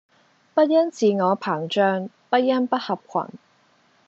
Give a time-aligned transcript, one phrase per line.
[0.55, 3.37] 不因自我膨漲，不因不合群